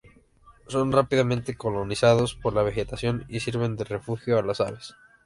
[0.67, 4.95] Son rápidamente colonizados por la vegetación y sirven de refugio a las aves.